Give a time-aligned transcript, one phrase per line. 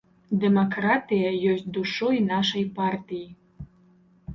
[0.43, 3.25] Дэмакратыя ёсць душой нашай партыі.